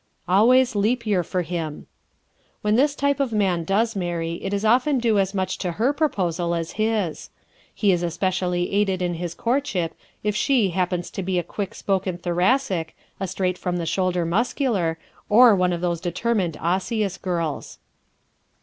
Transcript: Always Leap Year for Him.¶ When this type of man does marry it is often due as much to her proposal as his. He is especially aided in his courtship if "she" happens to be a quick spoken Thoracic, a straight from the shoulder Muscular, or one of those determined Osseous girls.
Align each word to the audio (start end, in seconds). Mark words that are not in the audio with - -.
Always 0.27 0.73
Leap 0.75 1.05
Year 1.05 1.23
for 1.23 1.43
Him.¶ 1.43 1.81
When 2.63 2.75
this 2.75 2.95
type 2.95 3.19
of 3.19 3.31
man 3.31 3.63
does 3.63 3.95
marry 3.95 4.43
it 4.43 4.51
is 4.51 4.65
often 4.65 4.97
due 4.97 5.19
as 5.19 5.35
much 5.35 5.59
to 5.59 5.73
her 5.73 5.93
proposal 5.93 6.55
as 6.55 6.71
his. 6.71 7.29
He 7.71 7.91
is 7.91 8.01
especially 8.01 8.73
aided 8.73 9.03
in 9.03 9.13
his 9.13 9.35
courtship 9.35 9.93
if 10.23 10.35
"she" 10.35 10.71
happens 10.71 11.11
to 11.11 11.21
be 11.21 11.37
a 11.37 11.43
quick 11.43 11.75
spoken 11.75 12.17
Thoracic, 12.17 12.95
a 13.19 13.27
straight 13.27 13.59
from 13.59 13.77
the 13.77 13.85
shoulder 13.85 14.25
Muscular, 14.25 14.97
or 15.29 15.55
one 15.55 15.71
of 15.71 15.81
those 15.81 16.01
determined 16.01 16.57
Osseous 16.59 17.19
girls. 17.19 17.77